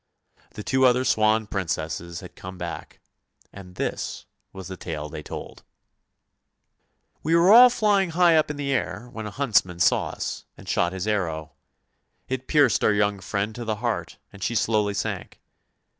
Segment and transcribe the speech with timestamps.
[0.55, 2.99] The two other swan Princesses had come back,
[3.53, 5.61] and this is the tale they told:
[7.23, 10.67] —'We were all flying high up in the air when a huntsman saw us and
[10.67, 11.51] shot his arrow;
[12.27, 15.39] it pierced our young friend to the heart and she slowly sank.